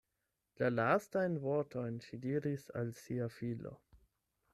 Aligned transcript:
La 0.59 0.69
lastajn 0.77 1.35
vortojn 1.43 1.99
ŝi 2.05 2.19
diris 2.23 2.65
al 2.81 2.89
sia 3.01 3.29
filo. 3.37 3.75